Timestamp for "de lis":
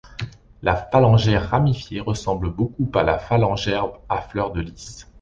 4.51-5.05